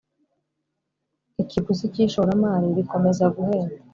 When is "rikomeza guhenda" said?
2.77-3.75